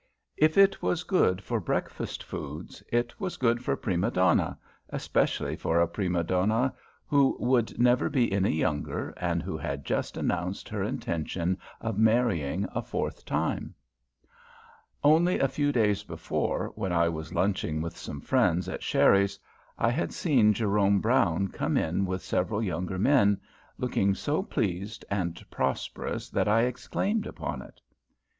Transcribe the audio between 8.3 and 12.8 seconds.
any younger and who had just announced her intention of marrying